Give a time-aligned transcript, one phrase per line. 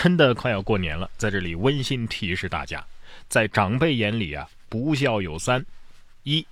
[0.00, 2.86] 真的快要过年了，在这里温馨提示大家，
[3.28, 5.66] 在长辈眼里啊，不孝有三：
[6.22, 6.46] 一，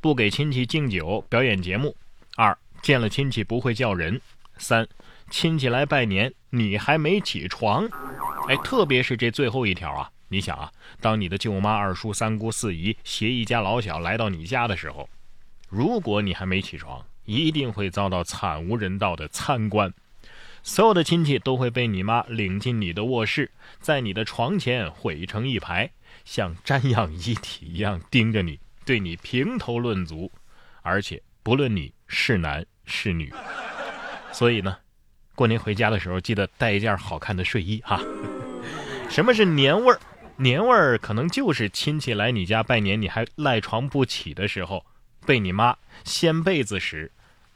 [0.00, 1.90] 不给亲戚敬酒、表演节目；
[2.36, 4.18] 二，见了亲戚不会叫人；
[4.56, 4.88] 三，
[5.30, 7.86] 亲戚来拜年，你还没起床。
[8.48, 15.06] 哎，特别是这最后一条啊，你想啊，当你的舅妈、二叔、三姑、四姨携一家老小来到你家的时候，
[15.68, 19.92] 如果你还没起床，一定会遭到惨无人道的参观。
[20.66, 25.88] 所有的亲戚都会被你妈领进你的卧室，在你的床前汇成一排，
[26.24, 30.32] 像瞻仰遗体一样盯着你，对你评头论足，
[30.82, 33.32] 而且不论你是男是女。
[34.32, 34.76] 所以呢，
[35.36, 38.02] 过年回家的时候记得带一件好看的睡衣哈。
[39.08, 40.00] 什么是年味儿？
[40.34, 44.84] 年味儿可能就是亲戚来你家拜年，你还赖床不起的时候，
[45.24, 47.12] 被你妈掀被子时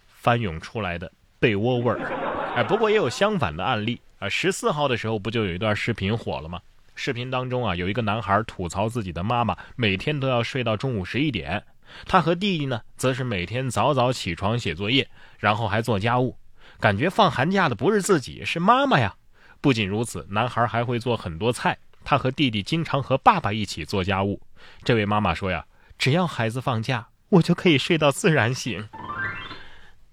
[0.07, 2.30] 翻涌出来的被窝味儿。
[2.57, 4.29] 哎，不过也有相反的案例啊。
[4.29, 6.61] 十四号的时候，不就有一段视频火了吗？
[6.95, 11.63] 视频当中啊，有一个男孩吐槽自己的妈妈每天都要睡到中午十一点，
[12.05, 16.37] 他和弟弟呢，则是每天早早起床写作业，然后还做家务，
[16.79, 19.15] 感觉放寒假的不是自己，是妈妈呀。
[19.61, 24.41] 不仅如此，男孩还会做很多菜，他和弟弟经常和爸爸一起做家务。
[24.83, 25.65] 这位妈妈说呀，
[25.97, 28.89] 只要孩子放假，我就可以睡到自然醒。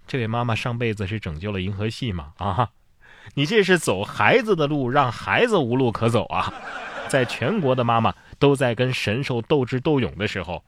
[0.08, 2.32] 这位妈妈上辈子是拯救了银河系吗？
[2.38, 2.70] 啊，
[3.34, 6.54] 你这是走孩子的路，让孩子无路可走啊！
[7.10, 10.64] 在全国的妈妈都在跟神兽斗智斗勇的时候，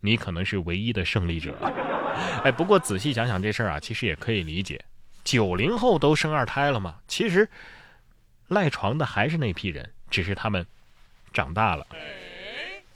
[0.00, 1.54] 你可能是唯一的胜利者。
[2.44, 4.84] 哎，不过仔细想想这事儿啊，其实也可以理解。
[5.24, 7.48] 九零后都生二胎了嘛，其实
[8.48, 10.66] 赖床的还是那批人，只是他们
[11.32, 11.86] 长大了。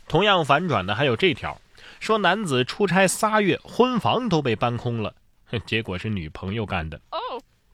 [0.06, 1.58] 同样反转的还有这条，
[1.98, 5.14] 说男子出差仨月，婚房都被搬空了。
[5.64, 7.00] 结果是女朋友干的。
[7.10, 7.18] 哦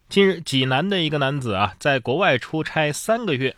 [0.08, 3.56] 近日，济南的一个男子啊，在国外出差三个月，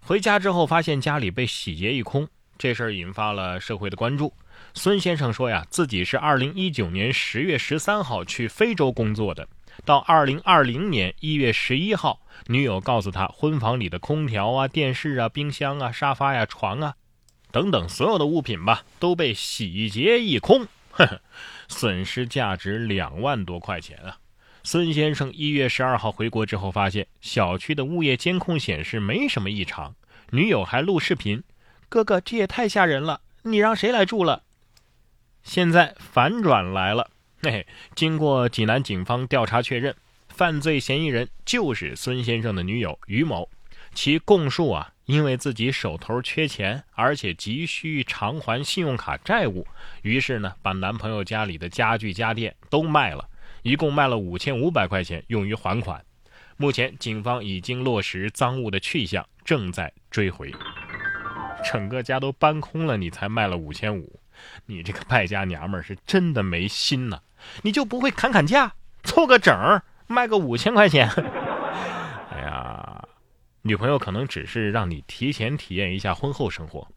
[0.00, 2.28] 回家之后发现家里被洗劫一空，
[2.58, 4.32] 这事儿引发了社会的关注。
[4.74, 9.48] 孙先生说呀，自己是2019年10月13号去非洲工作的，
[9.84, 16.94] 到2020年1月11号，女友告诉他，婚房里的空调啊、电视啊、冰箱啊、沙发呀、床啊，
[17.50, 20.68] 等等所有的物品吧，都被洗劫一空。
[21.68, 24.18] 损失价值两万多块钱啊！
[24.62, 29.94] 孙先生一月十二号回国之后，发现小区的物业监控显示没什么异常，
[30.30, 31.42] 女友还录视频
[31.88, 34.42] ：“哥哥，这也太吓人了，你让谁来住了？”
[35.42, 37.10] 现在反转来了，
[37.42, 39.96] 嘿，经过济南警方调查确认，
[40.28, 43.48] 犯罪嫌疑人就是孙先生的女友于某，
[43.94, 44.92] 其供述啊。
[45.06, 49.66] 因为自己手头缺钱，而且急需偿还信用卡债务，
[50.02, 53.28] 于是呢，把男朋友家里的家具家电都卖了，
[53.62, 56.00] 一共卖了五千五百块钱用于还款。
[56.56, 60.54] 目前警方已经落实赃物的去向，正在追回。
[61.64, 64.20] 整个家都搬空了，你才卖了五千五，
[64.66, 67.18] 你这个败家娘们儿是真的没心呐！
[67.62, 71.10] 你就不会砍砍价，凑个整儿卖个五千块钱？
[73.62, 76.88] 女朋友可能只是让你提前体验一下婚后生活，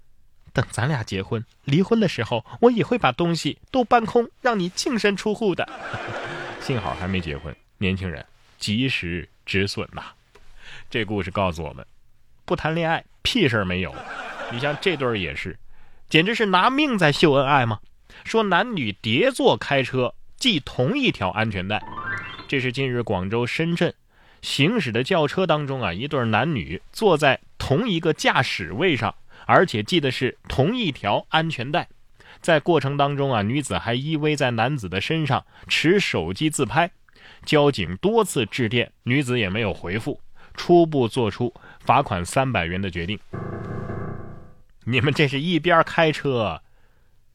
[0.53, 5.68] 等咱俩结婚离婚的时候，我也会把东西都搬空，让你净身出户的。
[6.62, 8.25] 幸好还没结婚，年轻人
[8.57, 10.03] 及时止损呐。
[10.90, 11.85] 这故事告诉我们，
[12.46, 13.94] 不谈恋爱屁事儿没有。
[14.52, 15.59] 你像这对儿也是，
[16.07, 17.79] 简直是拿命在秀恩爱吗？
[18.23, 21.84] 说男女叠坐开车系同一条安全带，
[22.47, 23.94] 这是近日广州、深圳。
[24.44, 29.16] 行驶的轿车当中啊，一对男女坐在同一个驾驶位上，
[29.48, 31.88] 而且系的是同一条安全带。
[32.42, 36.92] 在过程当中啊，女子还依偎在男子的身上，持手机自拍。
[37.46, 40.20] 交警多次致电，女子也没有回复，
[40.53, 43.18] 初步做出罚款三百元的决定。
[44.84, 46.62] 你们这是一边开车，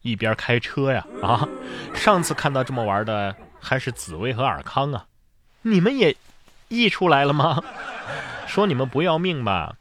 [0.03, 1.07] 一边开车呀？
[1.23, 1.49] 啊，
[1.95, 5.07] 上次看到这么玩的还是紫薇和尔康啊，
[5.63, 6.15] 你们也。
[6.69, 7.63] 溢出来了吗？
[8.47, 9.75] 说你们不要命吧？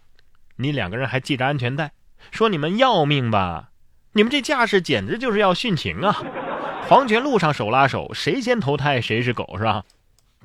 [0.58, 1.92] 你两个人还系着安全带。
[2.32, 3.70] 说你们要命吧？
[4.14, 6.18] 你们这架势简直就是要殉情啊！
[6.88, 9.84] 黄泉路上手拉手，谁先投胎谁是狗是吧？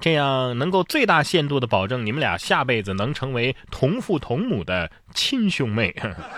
[0.01, 5.95] 这样能够最大限度的保证你们俩下辈子能成为同父同母的亲兄妹。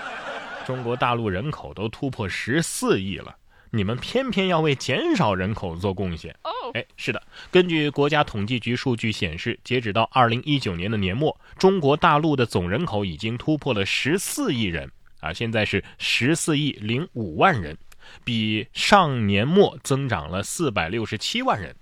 [0.67, 3.35] 中国大陆人口都突破十四亿了。
[3.75, 6.35] 你们偏偏要为减少人口做贡献？
[6.75, 14.89] 哎，是的，根据国家统计局数据显示，截止到二零一九年的年末，中国大陆的总人口已经突破了十四亿人
[15.19, 15.33] 啊！
[15.33, 17.77] 现在是十四亿零五万人，
[18.23, 21.75] 比上年末增长了四百六十七万人。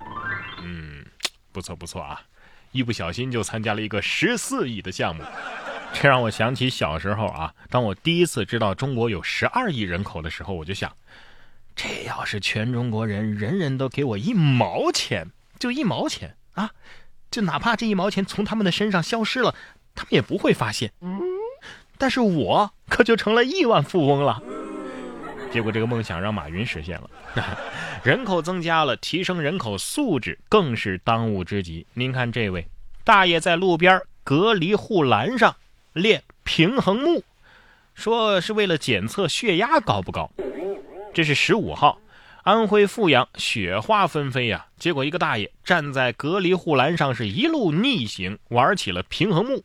[0.62, 1.04] 嗯，
[1.52, 2.22] 不错不错啊！
[2.70, 5.22] 一不小心就参加了一个十四亿的项目。
[5.92, 10.90] 这让我想起小时候啊，当我第一次知道中国有十二亿人口的时候，我就想，
[11.74, 16.70] 这要是全中国人人人都给我一毛钱，就一毛钱啊，
[17.30, 19.54] 就哪怕这一毛钱从他们的身上消失了，
[19.94, 20.92] 他们也不会发现。
[21.98, 24.42] 但是我可就成了亿万富翁了。
[25.52, 27.10] 结果这个梦想让马云实现了，
[28.02, 31.86] 人口增加了，提升人口素质更是当务之急。
[31.94, 32.66] 您看这位
[33.04, 35.56] 大爷在路边隔离护栏上。
[35.92, 37.22] 练平衡木，
[37.94, 40.30] 说是为了检测血压高不高。
[41.14, 41.98] 这是十五号，
[42.42, 49.62] 安徽阜阳雪花纷飞呀，结果一个大爷站在隔离护栏上，是一路逆行玩起了平衡木。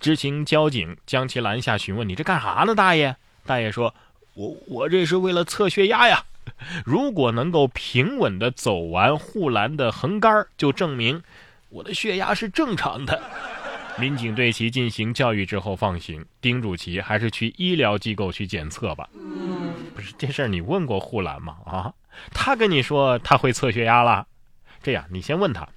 [0.00, 3.14] 知情交警将其拦下询问：“你这干啥呢，大爷？”
[3.44, 3.94] 大爷说
[4.34, 6.24] ：“我我这是为了测血压呀。
[6.86, 11.22] 如果能够平稳的走完护栏的横杆，就证明
[11.68, 13.22] 我的血压是正常的。
[13.98, 19.08] ”民警对其进行教育之后放行，叮嘱其还是去医疗机构去检测吧。
[19.94, 21.56] 不是这事儿，你问过护栏吗？
[21.64, 21.94] 啊，
[22.32, 24.26] 他跟你说他会测血压了。
[24.82, 25.68] 这样，你先问他，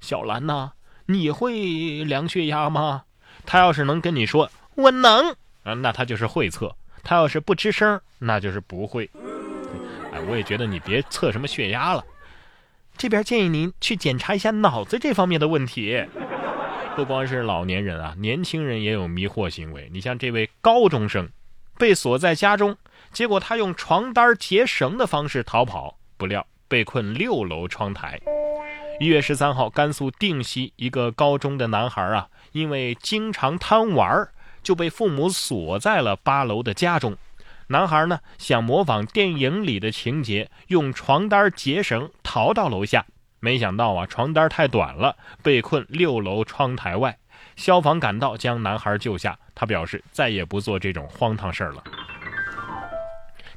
[0.00, 0.72] 小兰呐，
[1.06, 3.02] 你会量血压吗？
[3.44, 5.30] 他要是能跟你说我能
[5.64, 6.68] 啊，那他就是会测；
[7.02, 9.10] 他要是不吱声，那就是不会。
[10.12, 12.04] 哎，我也觉得你别测什么血压了。
[12.96, 16.06] 这边建议您去检查一下脑子这方面的问题。
[16.94, 19.90] 不光是老年人啊，年轻人也有迷惑行为。
[19.92, 21.28] 你像这位高中生，
[21.76, 22.76] 被锁在家中，
[23.12, 28.20] 结果他用床单结绳的方式逃跑，不料被困六楼窗台。
[29.00, 34.28] 一月十三号，甘肃定西一个高中的男孩啊，因为经常贪玩，
[34.62, 37.16] 就被父母锁在了八楼的家中。
[37.68, 43.04] 男孩呢，想模仿电影里的情节，用床单结绳逃到楼下。
[43.40, 47.18] 没想到啊，床单太短了，被困六楼窗台外。
[47.56, 49.38] 消防赶到，将男孩救下。
[49.54, 51.82] 他表示再也不做这种荒唐事儿了。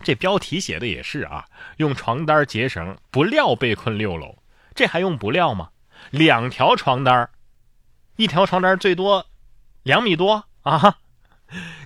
[0.07, 1.43] 这标题写的也是啊，
[1.75, 4.37] 用床单结绳，不料被困六楼。
[4.73, 5.71] 这还用不料吗？
[6.11, 7.29] 两条床单，
[8.15, 9.25] 一条床单最多
[9.83, 10.99] 两米多啊！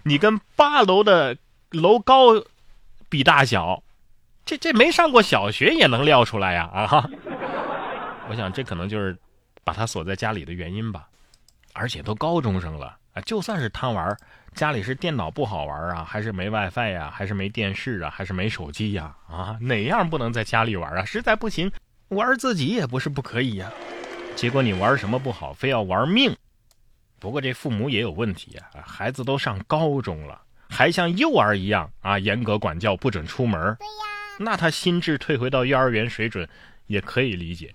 [0.04, 1.36] 你跟八楼的
[1.72, 2.34] 楼高
[3.10, 3.82] 比大小，
[4.46, 7.10] 这这没上过小学也能料出来呀啊！
[8.30, 9.18] 我想这可能就是
[9.64, 11.08] 把他锁在家里的原因吧，
[11.74, 14.16] 而且都高中生了啊，就算是贪玩，
[14.54, 19.16] 家里是电脑不好玩啊，还是没 WiFi 呀，还是没电视啊，还是没手机呀？
[19.28, 21.06] 啊，哪样不能在家里玩啊？
[21.06, 21.72] 实在不行，
[22.10, 23.72] 玩自己也不是不可以呀。
[24.36, 26.36] 结果你玩什么不好，非要玩命。
[27.20, 33.60] 不过这父母也有问题啊，孩子都上高中了，还像幼儿一样啊，严格管教，不准出门。
[33.80, 34.04] 对呀，
[34.40, 36.48] 那他心智退回到幼儿园水准。
[36.88, 37.74] 也可以理解，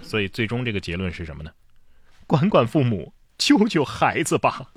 [0.00, 1.50] 所以最终这个结论是什么呢？
[2.24, 4.70] 管管父母，救救孩子吧。